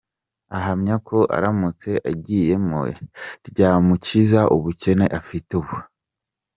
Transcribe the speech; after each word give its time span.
Ahamya 0.57 0.95
ko 1.07 1.17
aramutse 1.35 1.89
arigiyemo 2.05 2.79
ryamukiza 3.49 4.41
ubukene 4.55 5.05
afite 5.19 5.49
ubu. 5.61 5.77